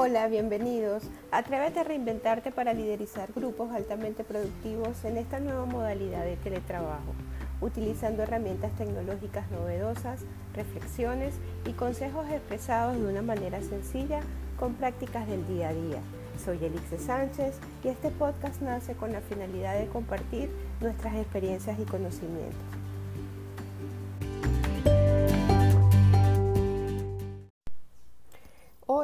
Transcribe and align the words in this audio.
Hola, 0.00 0.28
bienvenidos. 0.28 1.02
Atrévete 1.32 1.80
a 1.80 1.82
reinventarte 1.82 2.52
para 2.52 2.72
liderizar 2.72 3.32
grupos 3.34 3.72
altamente 3.72 4.22
productivos 4.22 5.04
en 5.04 5.16
esta 5.16 5.40
nueva 5.40 5.64
modalidad 5.64 6.24
de 6.24 6.36
teletrabajo, 6.36 7.14
utilizando 7.60 8.22
herramientas 8.22 8.70
tecnológicas 8.76 9.50
novedosas, 9.50 10.20
reflexiones 10.54 11.34
y 11.66 11.72
consejos 11.72 12.30
expresados 12.30 12.94
de 12.96 13.08
una 13.08 13.22
manera 13.22 13.60
sencilla 13.60 14.20
con 14.56 14.74
prácticas 14.74 15.26
del 15.26 15.44
día 15.48 15.70
a 15.70 15.74
día. 15.74 15.98
Soy 16.44 16.64
Elixe 16.64 17.00
Sánchez 17.00 17.56
y 17.82 17.88
este 17.88 18.10
podcast 18.10 18.62
nace 18.62 18.94
con 18.94 19.10
la 19.10 19.20
finalidad 19.20 19.76
de 19.76 19.88
compartir 19.88 20.48
nuestras 20.80 21.16
experiencias 21.16 21.76
y 21.76 21.82
conocimientos. 21.82 22.77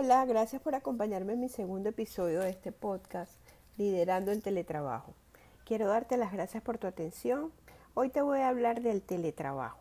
Hola, 0.04 0.26
gracias 0.26 0.60
por 0.60 0.74
acompañarme 0.74 1.32
en 1.32 1.40
mi 1.40 1.48
segundo 1.48 1.88
episodio 1.88 2.40
de 2.40 2.50
este 2.50 2.72
podcast, 2.72 3.32
Liderando 3.78 4.32
el 4.32 4.42
Teletrabajo. 4.42 5.14
Quiero 5.64 5.88
darte 5.88 6.18
las 6.18 6.30
gracias 6.30 6.62
por 6.62 6.76
tu 6.76 6.86
atención. 6.86 7.50
Hoy 7.94 8.10
te 8.10 8.20
voy 8.20 8.40
a 8.40 8.50
hablar 8.50 8.82
del 8.82 9.00
teletrabajo. 9.00 9.78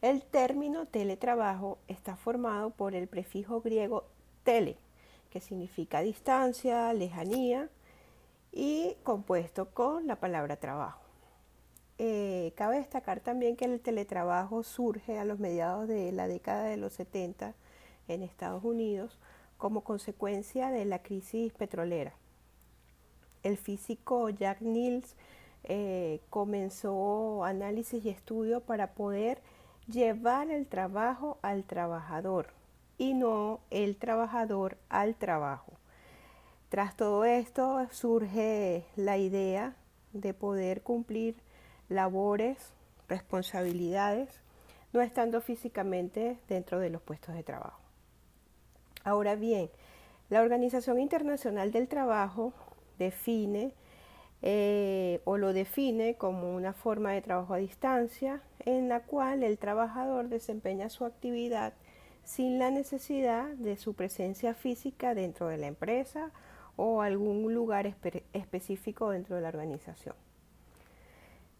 El 0.00 0.22
término 0.22 0.86
teletrabajo 0.86 1.76
está 1.88 2.16
formado 2.16 2.70
por 2.70 2.94
el 2.94 3.06
prefijo 3.06 3.60
griego 3.60 4.04
tele, 4.44 4.78
que 5.28 5.42
significa 5.42 6.00
distancia, 6.00 6.90
lejanía, 6.94 7.68
y 8.50 8.96
compuesto 9.02 9.68
con 9.74 10.06
la 10.06 10.16
palabra 10.16 10.56
trabajo. 10.56 11.02
Eh, 11.98 12.54
cabe 12.56 12.78
destacar 12.78 13.20
también 13.20 13.56
que 13.56 13.66
el 13.66 13.78
teletrabajo 13.78 14.62
surge 14.62 15.18
a 15.18 15.26
los 15.26 15.38
mediados 15.38 15.86
de 15.86 16.12
la 16.12 16.28
década 16.28 16.64
de 16.64 16.78
los 16.78 16.94
70 16.94 17.54
en 18.08 18.22
Estados 18.22 18.64
Unidos 18.64 19.18
como 19.64 19.80
consecuencia 19.80 20.68
de 20.68 20.84
la 20.84 20.98
crisis 20.98 21.50
petrolera. 21.54 22.12
El 23.42 23.56
físico 23.56 24.28
Jack 24.28 24.60
Niels 24.60 25.16
eh, 25.62 26.20
comenzó 26.28 27.44
análisis 27.44 28.04
y 28.04 28.10
estudio 28.10 28.60
para 28.60 28.88
poder 28.92 29.40
llevar 29.86 30.50
el 30.50 30.66
trabajo 30.66 31.38
al 31.40 31.64
trabajador 31.64 32.48
y 32.98 33.14
no 33.14 33.60
el 33.70 33.96
trabajador 33.96 34.76
al 34.90 35.14
trabajo. 35.14 35.72
Tras 36.68 36.94
todo 36.94 37.24
esto 37.24 37.86
surge 37.90 38.84
la 38.96 39.16
idea 39.16 39.76
de 40.12 40.34
poder 40.34 40.82
cumplir 40.82 41.36
labores, 41.88 42.58
responsabilidades, 43.08 44.28
no 44.92 45.00
estando 45.00 45.40
físicamente 45.40 46.36
dentro 46.50 46.80
de 46.80 46.90
los 46.90 47.00
puestos 47.00 47.34
de 47.34 47.42
trabajo. 47.42 47.83
Ahora 49.04 49.34
bien, 49.34 49.70
la 50.30 50.40
Organización 50.40 50.98
Internacional 50.98 51.70
del 51.70 51.88
Trabajo 51.88 52.54
define 52.98 53.72
eh, 54.40 55.20
o 55.24 55.36
lo 55.36 55.52
define 55.52 56.16
como 56.16 56.54
una 56.54 56.72
forma 56.72 57.12
de 57.12 57.22
trabajo 57.22 57.54
a 57.54 57.58
distancia 57.58 58.42
en 58.64 58.88
la 58.88 59.00
cual 59.00 59.42
el 59.42 59.58
trabajador 59.58 60.28
desempeña 60.28 60.88
su 60.88 61.04
actividad 61.04 61.74
sin 62.24 62.58
la 62.58 62.70
necesidad 62.70 63.46
de 63.48 63.76
su 63.76 63.94
presencia 63.94 64.54
física 64.54 65.14
dentro 65.14 65.48
de 65.48 65.58
la 65.58 65.66
empresa 65.66 66.30
o 66.76 67.02
algún 67.02 67.52
lugar 67.54 67.94
específico 68.32 69.10
dentro 69.10 69.36
de 69.36 69.42
la 69.42 69.48
organización. 69.48 70.16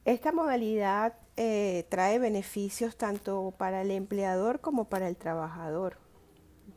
Esta 0.05 0.33
modalidad 0.33 1.15
eh, 1.37 1.87
trae 1.89 2.19
beneficios 2.19 2.97
tanto 2.97 3.55
para 3.56 3.83
el 3.83 3.91
empleador 3.91 4.61
como 4.61 4.84
para 4.87 5.09
el 5.09 5.17
trabajador 5.17 6.03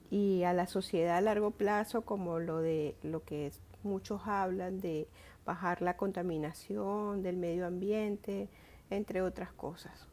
y 0.10 0.44
a 0.44 0.54
la 0.54 0.68
sociedad 0.68 1.18
a 1.18 1.22
largo 1.22 1.52
plazo 1.52 2.02
como 2.02 2.40
lo 2.40 2.60
de 2.60 2.96
lo 3.04 3.24
que 3.24 3.52
muchos 3.84 4.22
hablan 4.26 4.80
de 4.80 5.08
bajar 5.46 5.82
la 5.82 5.98
contaminación 5.98 7.24
del 7.24 7.38
medio 7.38 7.66
ambiente, 7.66 8.50
entre 8.90 9.22
otras 9.22 9.52
cosas. 9.54 10.08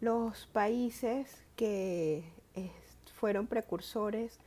Los 0.00 0.46
países 0.46 1.44
que 1.56 2.24
fueron 3.14 3.46
precursores 3.46 4.38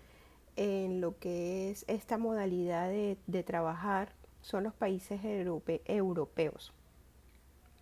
en 0.56 1.00
lo 1.02 1.18
que 1.20 1.70
es 1.70 1.86
esta 1.88 2.18
modalidad 2.18 2.90
de, 2.90 3.44
trabajar 3.44 4.14
son 4.42 4.64
los 4.64 4.74
países 4.74 5.22
europeos. 5.24 6.74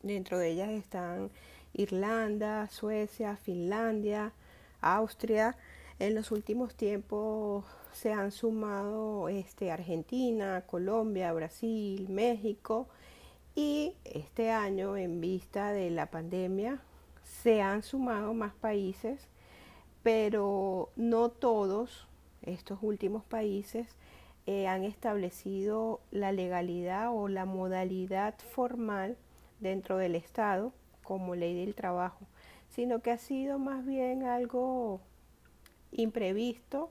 Dentro 0.03 0.37
de 0.37 0.49
ellas 0.49 0.69
están 0.69 1.29
Irlanda, 1.73 2.67
Suecia, 2.67 3.37
Finlandia, 3.37 4.33
Austria, 4.81 5.55
en 5.99 6.15
los 6.15 6.31
últimos 6.31 6.75
tiempos 6.75 7.65
se 7.91 8.13
han 8.13 8.31
sumado 8.31 9.29
este, 9.29 9.71
Argentina, 9.71 10.63
Colombia, 10.65 11.33
Brasil, 11.33 12.07
México 12.09 12.87
y 13.55 13.93
este 14.05 14.51
año 14.51 14.97
en 14.97 15.19
vista 15.21 15.71
de 15.71 15.89
la 15.89 16.05
pandemia 16.05 16.81
se 17.23 17.61
han 17.61 17.83
sumado 17.83 18.33
más 18.33 18.53
países, 18.53 19.27
pero 20.03 20.89
no 20.95 21.29
todos 21.29 22.07
estos 22.41 22.79
últimos 22.81 23.23
países 23.23 23.87
eh, 24.47 24.67
han 24.67 24.83
establecido 24.83 26.01
la 26.11 26.31
legalidad 26.31 27.09
o 27.11 27.27
la 27.27 27.45
modalidad 27.45 28.35
formal 28.39 29.17
dentro 29.59 29.97
del 29.97 30.15
Estado 30.15 30.73
como 31.03 31.35
ley 31.35 31.53
del 31.53 31.75
trabajo, 31.75 32.25
sino 32.69 33.01
que 33.01 33.11
ha 33.11 33.17
sido 33.17 33.59
más 33.59 33.85
bien 33.85 34.23
algo 34.23 35.01
imprevisto, 35.91 36.89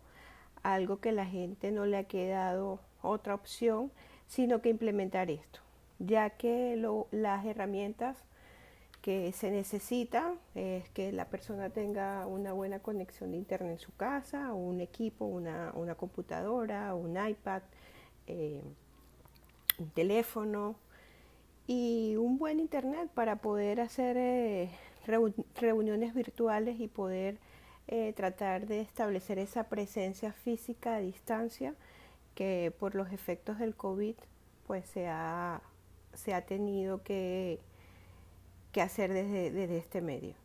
algo 0.63 1.01
que 1.01 1.13
la 1.13 1.27
gente 1.27 1.71
no 1.73 1.87
le 1.87 1.97
ha 1.97 2.05
quedado 2.05 2.81
otra 3.03 3.35
opción, 3.35 3.91
sino 4.27 4.61
que 4.61 4.69
implementar 4.69 5.31
esto, 5.31 5.61
ya 5.99 6.31
que 6.31 6.77
las 7.11 7.45
herramientas 7.45 8.25
que 9.03 9.33
se 9.33 9.51
necesitan 9.51 10.35
es 10.55 10.89
que 10.91 11.11
la 11.13 11.25
persona 11.27 11.71
tenga 11.71 12.27
una 12.27 12.53
buena 12.53 12.81
conexión 12.81 13.31
de 13.31 13.39
internet 13.39 13.73
en 13.73 13.79
su 13.79 13.95
casa, 13.97 14.53
un 14.53 14.81
equipo, 14.81 15.25
una, 15.25 15.73
computadora, 15.97 16.95
un 16.95 17.17
iPad, 17.17 17.63
eh, 18.27 18.63
un 19.79 19.91
teléfono 19.91 20.77
y 21.67 22.17
un 22.17 22.39
buen 22.39 22.61
internet 22.61 23.09
para 23.15 23.37
poder 23.37 23.81
hacer 23.81 24.17
eh, 24.19 24.71
reuniones 25.57 26.15
virtuales 26.15 26.79
y 26.79 26.89
poder 26.89 27.39
eh, 27.93 28.13
tratar 28.13 28.69
de 28.69 28.81
establecer 28.81 29.41
esa 29.41 29.65
presencia 29.65 30.33
física 30.33 30.95
a 30.95 31.01
distancia 31.01 31.75
que 32.37 32.73
por 32.79 32.95
los 32.95 33.13
efectos 33.13 33.59
del 33.59 33.75
COVID 33.75 34.15
pues 34.65 34.89
se 34.89 35.09
ha, 35.09 35.61
se 36.15 36.33
ha 36.33 36.47
tenido 36.47 37.03
que, 37.03 37.59
que 38.71 38.81
hacer 38.81 39.13
desde, 39.13 39.51
desde 39.51 39.79
este 39.79 40.01
medio. 40.03 40.37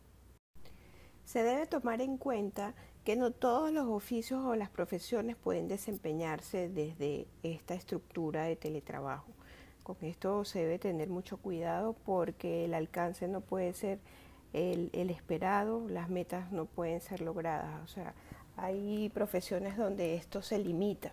Se 1.24 1.44
debe 1.44 1.66
tomar 1.66 2.00
en 2.00 2.18
cuenta 2.18 2.74
que 3.04 3.14
no 3.14 3.30
todos 3.30 3.70
los 3.70 3.86
oficios 3.86 4.44
o 4.44 4.56
las 4.56 4.68
profesiones 4.68 5.36
pueden 5.36 5.68
desempeñarse 5.68 6.68
desde 6.68 7.28
esta 7.44 7.74
estructura 7.74 8.42
de 8.46 8.56
teletrabajo. 8.56 9.30
Con 9.84 9.96
esto 10.00 10.44
se 10.44 10.58
debe 10.58 10.80
tener 10.80 11.10
mucho 11.10 11.36
cuidado 11.36 11.94
porque 12.04 12.64
el 12.64 12.74
alcance 12.74 13.28
no 13.28 13.40
puede 13.40 13.72
ser 13.72 14.00
el, 14.56 15.10
esperado, 15.10 15.86
las 15.88 16.08
metas 16.08 16.50
no 16.50 16.64
pueden 16.64 17.00
ser 17.00 17.20
logradas. 17.20 17.82
O 17.84 17.88
sea, 17.88 18.14
hay 18.56 19.10
profesiones 19.10 19.76
donde 19.76 20.14
esto 20.14 20.42
se 20.42 20.58
limita. 20.58 21.12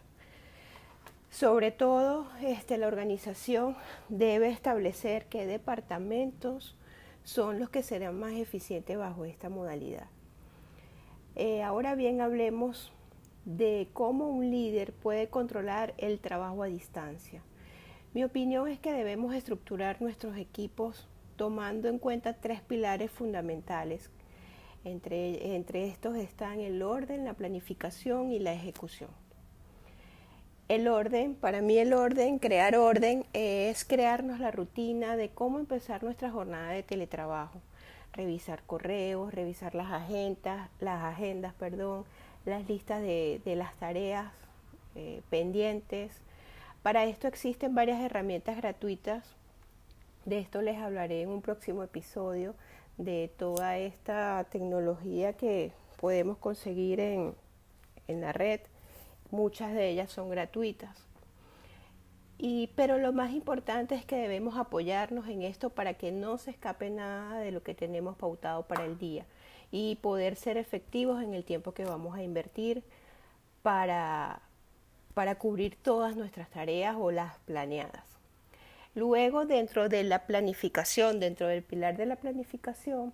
Sobre 1.30 1.72
todo, 1.72 2.28
este, 2.42 2.78
la 2.78 2.88
organización 2.88 3.76
debe 4.08 4.50
establecer 4.50 5.26
qué 5.26 5.46
departamentos 5.46 6.76
son 7.24 7.60
los 7.60 7.70
que 7.70 7.84
serán 7.84 8.20
más 8.20 8.34
eficientes 8.34 8.98
bajo 8.98 9.26
esta 9.26 9.50
modalidad. 9.50 10.08
Eh, 11.36 11.64
ahora 11.64 11.96
bien, 11.96 12.22
hablemos 12.22 12.92
de 13.46 13.90
cómo 13.94 14.30
un 14.30 14.52
líder 14.52 14.94
puede 14.94 15.28
controlar 15.28 15.94
el 15.98 16.20
trabajo 16.20 16.64
a 16.64 16.68
distancia. 16.68 17.42
Mi 18.14 18.24
opinión 18.24 18.68
es 18.68 18.80
que 18.80 18.94
debemos 18.94 19.34
estructurar 19.34 20.02
nuestros 20.02 20.38
equipos 20.38 21.08
tomando 21.36 21.88
en 21.88 22.00
cuenta 22.00 22.34
tres 22.34 22.62
pilares 22.62 23.12
fundamentales. 23.12 24.10
Entre, 24.86 25.56
entre 25.56 25.88
estos 25.88 26.16
están 26.18 26.60
el 26.60 26.82
orden, 26.82 27.26
la 27.26 27.34
planificación 27.34 28.32
y 28.32 28.40
la 28.40 28.54
ejecución. 28.54 29.10
El 30.70 30.88
orden, 30.88 31.36
para 31.36 31.62
mí 31.62 31.78
el 31.78 31.94
orden, 31.94 32.40
crear 32.40 32.76
orden, 32.76 33.26
es 33.34 33.84
crearnos 33.86 34.40
la 34.40 34.50
rutina 34.50 35.16
de 35.16 35.30
cómo 35.30 35.60
empezar 35.60 36.04
nuestra 36.04 36.32
jornada 36.32 36.72
de 36.72 36.84
teletrabajo. 36.84 37.62
Revisar 38.14 38.64
correos, 38.64 39.34
revisar 39.34 39.76
las 39.76 39.92
agendas, 39.92 40.70
las 40.80 41.04
agendas, 41.04 41.54
perdón, 41.54 42.06
las 42.46 42.68
listas 42.68 43.02
de, 43.02 43.42
las 43.46 43.76
tareas 43.76 44.32
eh, 44.96 45.22
pendientes. 45.30 46.22
Para 46.82 47.06
esto 47.06 47.28
existen 47.28 47.76
varias 47.76 48.02
herramientas 48.02 48.58
gratuitas 48.58 49.36
de 50.26 50.40
esto 50.40 50.62
les 50.62 50.78
hablaré 50.78 51.22
en 51.22 51.30
un 51.30 51.42
próximo 51.42 51.84
episodio 51.84 52.56
de 52.98 53.32
toda 53.38 53.78
esta 53.78 54.46
tecnología 54.50 55.34
que 55.34 55.74
podemos 56.00 56.38
conseguir 56.38 57.00
en, 57.00 57.36
la 58.08 58.32
red 58.32 58.62
muchas 59.32 59.74
de 59.74 59.90
ellas 59.90 60.12
son 60.12 60.30
gratuitas. 60.30 61.08
Y, 62.38 62.72
pero 62.76 62.98
lo 62.98 63.14
más 63.14 63.32
importante 63.32 63.96
es 63.96 64.06
que 64.06 64.18
debemos 64.18 64.58
apoyarnos 64.58 65.28
en 65.28 65.44
esto 65.44 65.70
para 65.70 65.96
que 65.96 66.12
no 66.12 66.38
se 66.38 66.52
escape 66.52 66.90
nada 66.90 67.40
de 67.40 67.52
lo 67.52 67.64
que 67.64 67.74
tenemos 67.74 68.18
pautado 68.18 68.64
para 68.64 68.86
el 68.86 68.98
día 68.98 69.26
y 69.72 69.96
poder 69.96 70.36
ser 70.36 70.58
efectivos 70.58 71.24
en 71.24 71.34
el 71.34 71.46
tiempo 71.46 71.74
que 71.74 71.86
vamos 71.86 72.16
a 72.16 72.24
invertir 72.24 72.84
para, 73.62 74.42
para 75.14 75.36
cubrir 75.36 75.76
todas 75.82 76.16
nuestras 76.16 76.50
tareas 76.50 76.96
o 77.00 77.12
las 77.12 77.38
planeadas. 77.40 78.13
Luego, 78.96 79.46
dentro 79.46 79.90
de 79.90 80.04
la 80.04 80.28
planificación, 80.28 81.20
dentro 81.20 81.48
del 81.48 81.64
pilar 81.64 81.98
de 81.98 82.06
la 82.06 82.16
planificación, 82.16 83.12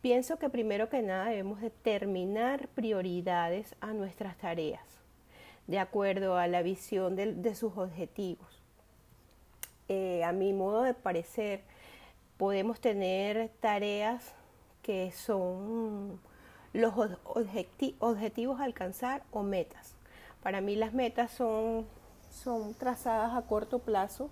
pienso 0.00 0.38
que 0.38 0.48
primero 0.48 0.88
que 0.88 1.02
nada 1.02 1.26
debemos 1.26 1.60
determinar 1.60 2.68
prioridades 2.68 3.76
a 3.80 3.92
nuestras 3.92 4.38
tareas, 4.38 4.82
de 5.66 5.78
acuerdo 5.78 6.38
a 6.38 6.46
la 6.46 6.62
visión 6.62 7.14
de, 7.14 7.54
sus 7.54 7.76
objetivos. 7.76 8.62
Eh, 9.88 10.24
a 10.24 10.32
mi 10.32 10.54
modo 10.54 10.82
de 10.82 10.94
parecer, 10.94 11.60
podemos 12.38 12.80
tener 12.80 13.50
tareas 13.60 14.32
que 14.82 15.12
son 15.12 16.20
los 16.72 16.94
objetivos 17.24 18.60
a 18.60 18.64
alcanzar 18.64 19.24
o 19.30 19.42
metas. 19.42 19.94
Para 20.42 20.62
mí 20.62 20.74
las 20.74 20.94
metas 20.94 21.32
son, 21.32 21.86
son 22.30 22.72
trazadas 22.74 23.34
a 23.36 23.42
corto 23.46 23.78
plazo 23.78 24.30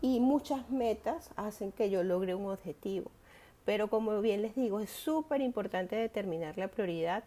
y 0.00 0.20
muchas 0.20 0.70
metas 0.70 1.30
hacen 1.36 1.72
que 1.72 1.90
yo 1.90 2.02
logre 2.02 2.34
un 2.34 2.50
objetivo. 2.50 3.10
Pero 3.64 3.88
como 3.88 4.20
bien 4.20 4.42
les 4.42 4.54
digo, 4.54 4.80
es 4.80 4.90
súper 4.90 5.40
importante 5.40 5.96
determinar 5.96 6.56
la 6.56 6.68
prioridad 6.68 7.24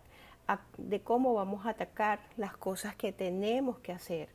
de 0.78 1.02
cómo 1.02 1.34
vamos 1.34 1.66
a 1.66 1.70
atacar 1.70 2.20
las 2.36 2.58
cosas 2.58 2.96
que 2.96 3.12
tenemos 3.12 3.80
que 3.80 3.92
hacer. 3.92 4.30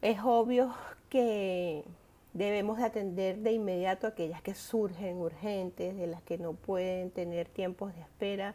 Es 0.00 0.20
obvio 0.22 0.74
que 1.10 1.84
debemos 2.32 2.78
de 2.78 2.84
atender 2.84 3.38
de 3.38 3.52
inmediato 3.52 4.06
aquellas 4.06 4.42
que 4.42 4.54
surgen 4.54 5.16
urgentes, 5.16 5.96
de 5.96 6.06
las 6.06 6.22
que 6.22 6.38
no 6.38 6.52
pueden 6.52 7.10
tener 7.10 7.48
tiempos 7.48 7.94
de 7.94 8.02
espera. 8.02 8.54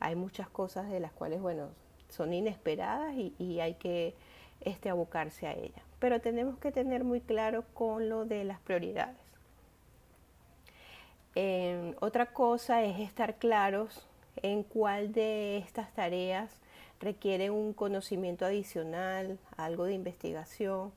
Hay 0.00 0.16
muchas 0.16 0.48
cosas 0.48 0.90
de 0.90 1.00
las 1.00 1.12
cuales, 1.12 1.40
bueno, 1.40 1.68
son 2.08 2.32
inesperadas 2.32 3.14
y, 3.14 3.60
hay 3.60 3.74
que 3.74 4.14
este, 4.60 4.88
abocarse 4.88 5.46
a 5.46 5.52
ellas. 5.52 5.87
Pero 5.98 6.20
tenemos 6.20 6.58
que 6.58 6.72
tener 6.72 7.04
muy 7.04 7.20
claro 7.20 7.64
con 7.74 8.08
lo 8.08 8.24
de 8.24 8.44
las 8.44 8.60
prioridades. 8.60 9.16
otra 12.00 12.26
cosa 12.26 12.82
es 12.82 12.98
estar 12.98 13.36
claros 13.36 14.06
en 14.42 14.62
cuál 14.64 15.12
de 15.12 15.58
estas 15.58 15.92
tareas 15.94 16.50
requiere 17.00 17.50
un 17.50 17.72
conocimiento 17.72 18.44
adicional, 18.44 19.38
algo 19.56 19.84
de 19.84 19.94
investigación 19.94 20.92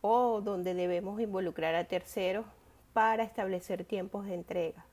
o 0.00 0.40
donde 0.40 0.74
debemos 0.74 1.20
involucrar 1.20 1.74
a 1.74 1.84
terceros 1.84 2.46
para 2.92 3.24
establecer 3.24 3.84
tiempos 3.84 4.26
de 4.26 4.34
entrega. 4.34 4.84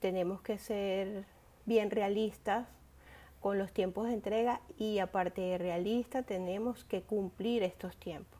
Tenemos 0.00 0.40
que 0.40 0.58
ser 0.58 1.24
bien 1.66 1.90
realistas 1.90 2.66
con 3.40 3.58
los 3.58 3.72
tiempos 3.72 4.08
de 4.08 4.14
entrega 4.14 4.60
y 4.76 4.98
aparte 4.98 5.40
de 5.40 5.58
realista 5.58 6.22
tenemos 6.22 6.84
que 6.84 7.02
cumplir 7.02 7.62
estos 7.62 7.96
tiempos, 7.96 8.37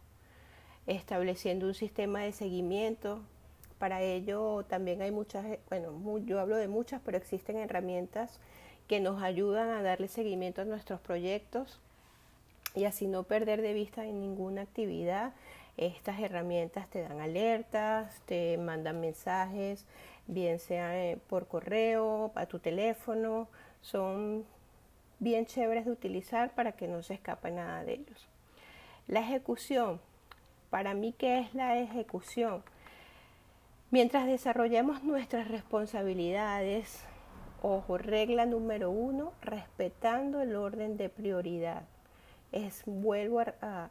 estableciendo 0.88 1.66
un 1.66 1.74
sistema 1.74 2.20
de 2.20 2.32
seguimiento. 2.32 3.20
Para 3.78 4.02
ello 4.02 4.64
también 4.68 5.02
hay 5.02 5.12
muchas, 5.12 5.44
bueno, 5.68 6.18
yo 6.24 6.40
hablo 6.40 6.56
de 6.56 6.66
muchas, 6.66 7.00
pero 7.04 7.16
existen 7.16 7.56
herramientas 7.56 8.40
que 8.88 8.98
nos 8.98 9.22
ayudan 9.22 9.68
a 9.68 9.82
darle 9.82 10.08
seguimiento 10.08 10.62
a 10.62 10.64
nuestros 10.64 11.00
proyectos 11.00 11.78
y 12.74 12.86
así 12.86 13.06
no 13.06 13.22
perder 13.22 13.62
de 13.62 13.74
vista 13.74 14.06
en 14.06 14.20
ninguna 14.20 14.62
actividad. 14.62 15.34
Estas 15.76 16.18
herramientas 16.20 16.88
te 16.88 17.02
dan 17.02 17.20
alertas, 17.20 18.20
te 18.26 18.56
mandan 18.58 19.00
mensajes, 19.00 19.84
bien 20.26 20.58
sea 20.58 20.98
eh, 20.98 21.18
por 21.28 21.46
correo, 21.46 22.32
a 22.34 22.46
tu 22.46 22.58
teléfono, 22.58 23.46
son 23.82 24.44
bien 25.20 25.46
chéveres 25.46 25.84
de 25.84 25.92
utilizar 25.92 26.54
para 26.54 26.72
que 26.72 26.88
no 26.88 27.02
se 27.02 27.14
escape 27.14 27.50
nada 27.50 27.84
de 27.84 27.94
ellos. 27.94 28.26
La 29.06 29.20
ejecución. 29.20 30.00
Para 30.70 30.94
mí, 30.94 31.14
¿qué 31.16 31.40
es 31.40 31.54
la 31.54 31.78
ejecución? 31.78 32.62
Mientras 33.90 34.26
desarrollamos 34.26 35.02
nuestras 35.02 35.48
responsabilidades, 35.48 37.04
ojo, 37.62 37.96
regla 37.98 38.44
número 38.44 38.90
uno, 38.90 39.32
respetando 39.40 40.40
el 40.40 40.54
orden 40.56 40.96
de 40.96 41.08
prioridad. 41.08 41.84
Es, 42.52 42.82
vuelvo 42.86 43.40
a 43.40 43.90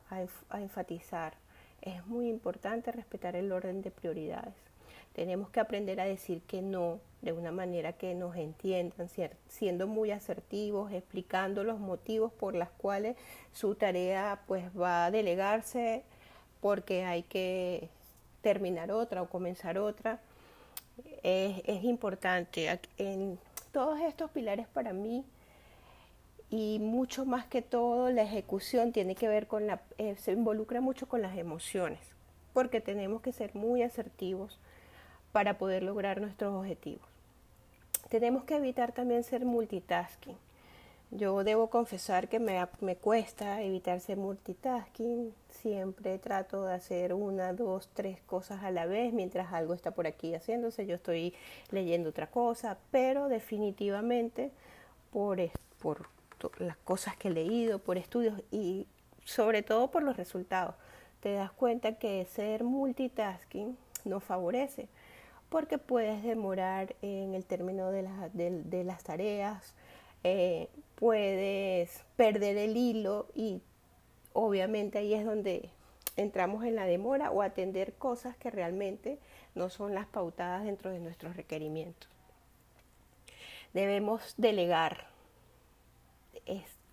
enfatizar, 0.53 1.33
es 1.81 2.05
muy 2.05 2.29
importante 2.29 2.91
respetar 2.91 3.35
el 3.35 3.51
orden 3.51 3.81
de 3.81 3.91
prioridades. 3.91 4.53
Tenemos 5.13 5.49
que 5.49 5.59
aprender 5.59 5.99
a 5.99 6.05
decir 6.05 6.41
que 6.43 6.61
no 6.61 6.99
de 7.21 7.33
una 7.33 7.51
manera 7.51 7.93
que 7.93 8.13
nos 8.13 8.35
entiendan, 8.35 9.09
siendo 9.47 9.87
muy 9.87 10.11
asertivos, 10.11 10.91
explicando 10.91 11.63
los 11.63 11.79
motivos 11.79 12.31
por 12.31 12.53
los 12.53 12.69
cuales 12.69 13.17
su 13.51 13.73
tarea 13.73 14.41
pues 14.45 14.65
va 14.79 15.05
a 15.05 15.11
delegarse 15.11 16.03
porque 16.61 17.05
hay 17.05 17.23
que 17.23 17.89
terminar 18.41 18.91
otra 18.91 19.21
o 19.21 19.29
comenzar 19.29 19.77
otra. 19.77 20.19
Es, 21.23 21.83
importante. 21.83 22.79
En 22.97 23.39
todos 23.71 23.99
estos 24.01 24.31
pilares 24.31 24.67
para 24.67 24.93
mí 24.93 25.23
y 26.49 26.79
mucho 26.79 27.25
más 27.25 27.45
que 27.45 27.61
todo 27.61 28.09
la 28.09 28.23
ejecución 28.23 28.91
tiene 28.91 29.15
que 29.15 29.27
ver 29.27 29.47
con 29.47 29.67
la, 29.67 29.81
eh, 29.97 30.15
se 30.17 30.31
involucra 30.31 30.81
mucho 30.81 31.07
con 31.07 31.21
las 31.21 31.37
emociones, 31.37 31.99
porque 32.53 32.79
tenemos 32.79 33.21
que 33.21 33.33
ser 33.33 33.53
muy 33.53 33.83
asertivos 33.83 34.57
para 35.33 35.57
poder 35.57 35.83
lograr 35.83 36.21
nuestros 36.21 36.55
objetivos. 36.55 37.05
Tenemos 38.09 38.45
que 38.45 38.55
evitar 38.55 38.93
también 38.93 39.23
ser 39.23 39.43
multitasking. 39.43 40.37
Yo 41.11 41.43
debo 41.45 41.69
confesar 41.69 42.27
que 42.27 42.39
me, 42.39 42.67
me 42.81 42.97
cuesta 42.97 43.61
evitar 43.61 44.01
ser 44.01 44.17
multitasking. 44.17 45.33
Siempre 45.49 46.19
trato 46.19 46.65
de 46.65 46.73
hacer 46.73 47.13
una, 47.13 47.53
dos, 47.53 47.89
tres 47.93 48.19
cosas 48.21 48.63
a 48.63 48.71
la 48.71 48.85
vez 48.85 49.13
mientras 49.13 49.53
algo 49.53 49.73
está 49.73 49.91
por 49.91 50.05
aquí 50.05 50.35
haciéndose. 50.35 50.85
Yo 50.85 50.95
estoy 50.95 51.33
leyendo 51.71 52.09
otra 52.09 52.27
cosa, 52.27 52.77
pero 52.91 53.29
definitivamente 53.29 54.51
por, 55.11 55.39
por 55.79 56.07
las 56.59 56.77
cosas 56.77 57.15
que 57.15 57.29
he 57.29 57.31
leído, 57.31 57.79
por 57.79 57.97
estudios 57.97 58.41
y 58.51 58.87
sobre 59.23 59.63
todo 59.63 59.89
por 59.91 60.03
los 60.03 60.17
resultados, 60.17 60.75
te 61.21 61.33
das 61.33 61.51
cuenta 61.51 61.93
que 61.93 62.25
ser 62.25 62.63
multitasking 62.63 63.77
no 64.05 64.19
favorece 64.19 64.87
porque 65.49 65.77
puedes 65.77 66.23
demorar 66.23 66.95
en 67.01 67.33
el 67.33 67.45
término 67.45 67.91
de, 67.91 68.07
de, 68.33 68.83
las 68.83 69.03
tareas, 69.03 69.73
eh, 70.23 70.69
puedes 70.95 72.03
perder 72.15 72.57
el 72.57 72.75
hilo 72.75 73.27
y 73.35 73.61
obviamente 74.33 74.97
ahí 74.97 75.13
es 75.13 75.25
donde 75.25 75.69
entramos 76.15 76.63
en 76.65 76.75
la 76.75 76.85
demora 76.85 77.31
o 77.31 77.41
atender 77.41 77.93
cosas 77.93 78.35
que 78.37 78.49
realmente 78.49 79.19
no 79.55 79.69
son 79.69 79.93
las 79.93 80.07
pautadas 80.07 80.63
dentro 80.63 80.91
de 80.91 80.99
nuestros 80.99 81.35
requerimientos. 81.35 82.09
Debemos 83.73 84.33
delegar. 84.37 85.07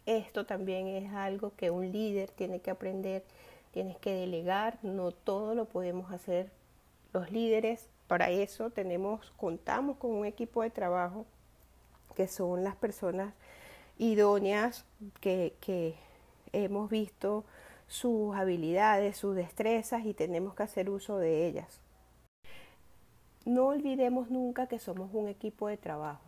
esto 0.06 0.44
también 0.44 0.86
es 0.88 1.12
algo 1.14 1.54
que 1.56 1.70
un 1.70 1.90
líder 1.90 2.30
tiene 2.30 2.60
que 2.60 2.70
aprender, 2.70 3.24
tienes 3.70 3.96
que 3.96 4.12
delegar, 4.12 4.78
no 4.82 5.12
todo 5.12 5.54
lo 5.54 5.64
podemos 5.64 6.12
hacer 6.12 6.50
los 7.14 7.30
líderes, 7.30 7.88
para 8.06 8.28
eso 8.30 8.70
tenemos, 8.70 9.32
contamos 9.38 9.96
con 9.96 10.10
un 10.10 10.26
equipo 10.26 10.62
de 10.62 10.70
trabajo 10.70 11.24
que 12.14 12.28
son 12.28 12.64
las 12.64 12.76
personas 12.76 13.34
idóneas 13.98 14.84
que, 15.20 15.54
que 15.60 15.94
hemos 16.52 16.90
visto 16.90 17.44
sus 17.86 18.34
habilidades, 18.34 19.16
sus 19.16 19.36
destrezas 19.36 20.04
y 20.04 20.14
tenemos 20.14 20.54
que 20.54 20.62
hacer 20.62 20.90
uso 20.90 21.18
de 21.18 21.46
ellas. 21.46 21.80
No 23.44 23.66
olvidemos 23.66 24.30
nunca 24.30 24.66
que 24.66 24.78
somos 24.78 25.10
un 25.12 25.28
equipo 25.28 25.68
de 25.68 25.76
trabajo, 25.76 26.22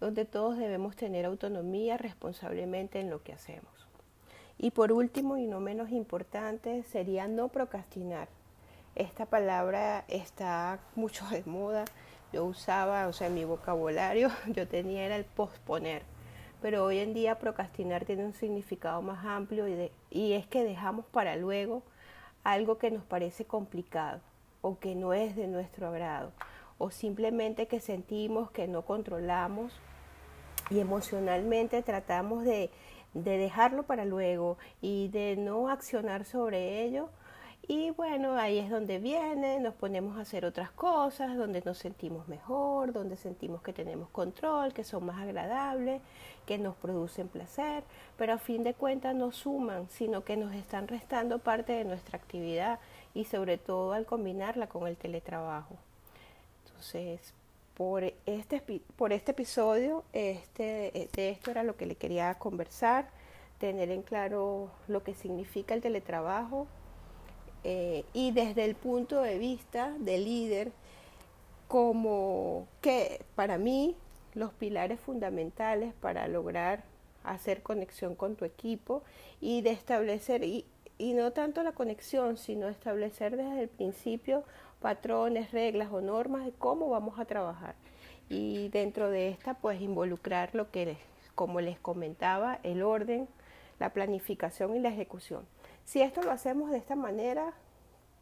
donde 0.00 0.24
todos 0.24 0.56
debemos 0.56 0.96
tener 0.96 1.26
autonomía 1.26 1.98
responsablemente 1.98 2.98
en 2.98 3.10
lo 3.10 3.22
que 3.22 3.34
hacemos. 3.34 3.86
Y 4.58 4.70
por 4.70 4.90
último 4.90 5.36
y 5.36 5.46
no 5.46 5.60
menos 5.60 5.90
importante 5.90 6.82
sería 6.84 7.28
no 7.28 7.48
procrastinar. 7.48 8.28
Esta 8.94 9.26
palabra 9.26 10.04
está 10.08 10.80
mucho 10.96 11.26
de 11.28 11.42
moda. 11.44 11.84
Yo 12.36 12.44
usaba, 12.44 13.06
o 13.06 13.14
sea, 13.14 13.30
mi 13.30 13.46
vocabulario 13.46 14.28
yo 14.48 14.68
tenía 14.68 15.06
era 15.06 15.16
el 15.16 15.24
posponer. 15.24 16.02
Pero 16.60 16.84
hoy 16.84 16.98
en 16.98 17.14
día 17.14 17.38
procrastinar 17.38 18.04
tiene 18.04 18.26
un 18.26 18.34
significado 18.34 19.00
más 19.00 19.24
amplio 19.24 19.66
y, 19.66 19.90
y 20.10 20.34
es 20.34 20.46
que 20.46 20.62
dejamos 20.62 21.06
para 21.06 21.36
luego 21.36 21.82
algo 22.44 22.76
que 22.76 22.90
nos 22.90 23.04
parece 23.04 23.46
complicado 23.46 24.20
o 24.60 24.78
que 24.78 24.94
no 24.94 25.14
es 25.14 25.34
de 25.34 25.46
nuestro 25.46 25.88
agrado 25.88 26.30
o 26.76 26.90
simplemente 26.90 27.68
que 27.68 27.80
sentimos 27.80 28.50
que 28.50 28.68
no 28.68 28.82
controlamos 28.82 29.72
y 30.68 30.80
emocionalmente 30.80 31.82
tratamos 31.82 32.44
de, 32.44 32.68
de 33.14 33.38
dejarlo 33.38 33.84
para 33.84 34.04
luego 34.04 34.58
y 34.82 35.08
de 35.08 35.36
no 35.38 35.70
accionar 35.70 36.26
sobre 36.26 36.82
ello. 36.82 37.08
Y 37.68 37.90
bueno, 37.90 38.38
ahí 38.38 38.58
es 38.58 38.70
donde 38.70 39.00
viene, 39.00 39.58
nos 39.58 39.74
ponemos 39.74 40.16
a 40.16 40.20
hacer 40.20 40.44
otras 40.44 40.70
cosas, 40.70 41.36
donde 41.36 41.62
nos 41.64 41.78
sentimos 41.78 42.28
mejor, 42.28 42.92
donde 42.92 43.16
sentimos 43.16 43.60
que 43.60 43.72
tenemos 43.72 44.08
control, 44.10 44.72
que 44.72 44.84
son 44.84 45.04
más 45.04 45.20
agradables, 45.20 46.00
que 46.46 46.58
nos 46.58 46.76
producen 46.76 47.26
placer, 47.26 47.82
pero 48.16 48.34
a 48.34 48.38
fin 48.38 48.62
de 48.62 48.72
cuentas 48.72 49.16
no 49.16 49.32
suman, 49.32 49.88
sino 49.90 50.22
que 50.22 50.36
nos 50.36 50.54
están 50.54 50.86
restando 50.86 51.40
parte 51.40 51.72
de 51.72 51.84
nuestra 51.84 52.16
actividad 52.18 52.78
y 53.14 53.24
sobre 53.24 53.58
todo 53.58 53.92
al 53.94 54.06
combinarla 54.06 54.68
con 54.68 54.86
el 54.86 54.96
teletrabajo. 54.96 55.74
Entonces, 56.66 57.34
por 57.76 58.04
este, 58.26 58.62
por 58.96 59.12
este 59.12 59.32
episodio, 59.32 60.04
este, 60.12 61.10
de 61.12 61.30
esto 61.30 61.50
era 61.50 61.64
lo 61.64 61.76
que 61.76 61.86
le 61.86 61.96
quería 61.96 62.32
conversar, 62.34 63.08
tener 63.58 63.90
en 63.90 64.02
claro 64.02 64.70
lo 64.86 65.02
que 65.02 65.14
significa 65.14 65.74
el 65.74 65.80
teletrabajo 65.80 66.68
eh, 67.64 68.04
y 68.12 68.30
desde 68.32 68.64
el 68.64 68.74
punto 68.74 69.22
de 69.22 69.38
vista 69.38 69.94
del 69.98 70.24
líder, 70.24 70.72
como 71.68 72.68
que 72.80 73.24
para 73.34 73.58
mí 73.58 73.96
los 74.34 74.52
pilares 74.52 75.00
fundamentales 75.00 75.94
para 75.94 76.28
lograr 76.28 76.84
hacer 77.24 77.62
conexión 77.62 78.14
con 78.14 78.36
tu 78.36 78.44
equipo 78.44 79.02
y 79.40 79.62
de 79.62 79.70
establecer, 79.70 80.44
y, 80.44 80.64
y 80.98 81.14
no 81.14 81.32
tanto 81.32 81.62
la 81.62 81.72
conexión, 81.72 82.36
sino 82.36 82.68
establecer 82.68 83.36
desde 83.36 83.62
el 83.62 83.68
principio 83.68 84.44
patrones, 84.80 85.50
reglas 85.50 85.90
o 85.92 86.00
normas 86.00 86.44
de 86.44 86.52
cómo 86.52 86.88
vamos 86.88 87.18
a 87.18 87.24
trabajar. 87.24 87.74
Y 88.28 88.68
dentro 88.68 89.10
de 89.10 89.28
esta, 89.28 89.54
pues 89.54 89.80
involucrar 89.80 90.54
lo 90.54 90.70
que, 90.70 90.96
como 91.34 91.60
les 91.60 91.78
comentaba, 91.78 92.58
el 92.62 92.82
orden, 92.82 93.28
la 93.78 93.92
planificación 93.92 94.76
y 94.76 94.80
la 94.80 94.88
ejecución. 94.88 95.46
Si 95.86 96.02
esto 96.02 96.22
lo 96.22 96.30
hacemos 96.30 96.70
de 96.70 96.76
esta 96.76 96.96
manera, 96.96 97.54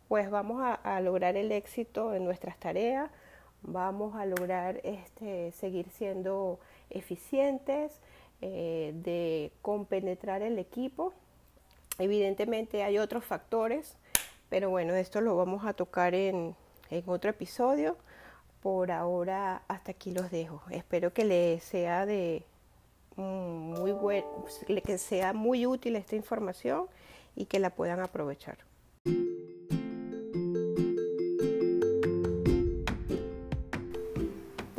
pues 0.06 0.30
vamos 0.30 0.62
a, 0.62 1.00
lograr 1.00 1.36
el 1.36 1.50
éxito 1.50 2.14
en 2.14 2.24
nuestras 2.24 2.56
tareas, 2.60 3.10
vamos 3.62 4.14
a 4.14 4.24
lograr 4.24 4.80
este, 4.84 5.50
seguir 5.50 5.88
siendo 5.90 6.60
eficientes, 6.90 8.00
eh, 8.40 8.92
de 9.02 9.50
compenetrar 9.62 10.42
el 10.42 10.60
equipo. 10.60 11.12
Evidentemente 11.98 12.84
hay 12.84 12.98
otros 12.98 13.24
factores 13.24 13.96
pero 14.54 14.70
bueno, 14.70 14.94
esto 14.94 15.20
lo 15.20 15.36
vamos 15.36 15.64
a 15.64 15.72
tocar 15.72 16.14
en, 16.14 16.54
otro 17.06 17.30
episodio. 17.30 17.96
Por 18.62 18.92
ahora 18.92 19.62
hasta 19.66 19.90
aquí 19.90 20.12
los 20.12 20.30
dejo. 20.30 20.62
Espero 20.70 21.12
que 21.12 21.24
les 21.24 21.64
sea 21.64 22.06
de 22.06 22.44
mm, 23.16 23.22
muy 23.22 23.92
que 24.80 24.96
sea 24.96 25.32
muy 25.32 25.66
útil 25.66 25.96
esta 25.96 26.14
información 26.14 26.86
y 27.34 27.46
que 27.46 27.58
la 27.58 27.70
puedan 27.70 28.00
aprovechar. 28.00 28.58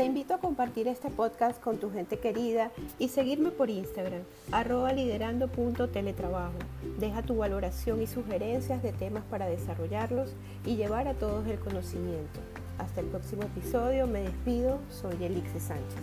invito 0.06 0.34
a 0.34 0.40
compartir 0.40 0.88
este 0.88 1.10
podcast 1.10 1.62
con 1.62 1.78
tu 1.78 1.92
gente 1.92 2.18
querida 2.20 2.72
y 3.00 3.10
seguirme 3.10 3.52
por 3.52 3.70
Instagram, 3.70 4.22
arroba 4.52 4.94
liderando.teletrabajo. 4.94 6.54
Deja 7.00 7.22
tu 7.22 7.36
valoración 7.36 8.02
y 8.02 8.08
sugerencias 8.08 8.82
de 8.82 8.94
temas 8.94 9.24
para 9.26 9.48
desarrollarlos 9.48 10.34
y 10.66 10.78
llevar 10.78 11.10
a 11.10 11.16
todos 11.16 11.46
el 11.48 11.60
conocimiento. 11.60 12.40
Hasta 12.78 13.02
el 13.02 13.08
próximo 13.08 13.44
episodio, 13.44 14.08
me 14.08 14.22
despido, 14.22 14.80
soy 14.90 15.22
Elixir 15.22 15.60
Sánchez. 15.60 16.00